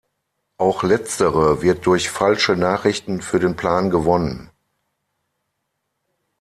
[0.57, 4.49] Auch letztere wird durch falsche Nachrichten für den Plan gewonnen.